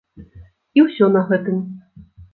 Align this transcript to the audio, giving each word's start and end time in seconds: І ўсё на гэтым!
І 0.79 0.83
ўсё 0.85 1.09
на 1.17 1.21
гэтым! 1.29 1.61